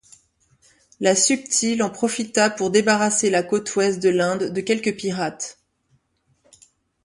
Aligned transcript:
La 0.99 1.13
Subtile 1.15 1.83
en 1.83 1.91
profita 1.91 2.49
pour 2.49 2.71
débarrasser 2.71 3.29
la 3.29 3.43
côte 3.43 3.75
ouest 3.75 4.01
de 4.01 4.09
l’Inde 4.09 4.45
de 4.51 4.61
quelques 4.61 4.97
pirates. 4.97 5.59